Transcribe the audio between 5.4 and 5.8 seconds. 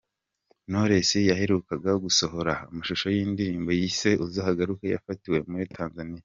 muri